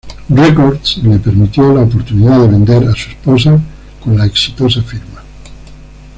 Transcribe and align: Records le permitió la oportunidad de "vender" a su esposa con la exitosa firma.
Records 0.31 0.97
le 1.03 1.19
permitió 1.19 1.71
la 1.75 1.81
oportunidad 1.81 2.39
de 2.41 2.47
"vender" 2.47 2.83
a 2.87 2.95
su 2.95 3.11
esposa 3.11 3.59
con 4.03 4.17
la 4.17 4.25
exitosa 4.25 4.81
firma. 4.81 5.21